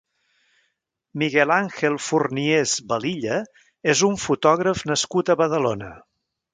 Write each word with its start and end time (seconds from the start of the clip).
Miguel 1.23 1.53
Ángel 1.57 1.99
Forniés 2.07 2.75
Velilla 2.95 3.39
és 3.97 4.05
un 4.11 4.21
fotògraf 4.27 4.85
nascut 4.95 5.35
a 5.37 5.41
Badalona. 5.47 5.97